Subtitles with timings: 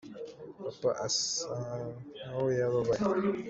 [0.57, 3.01] papa asankaho yababaye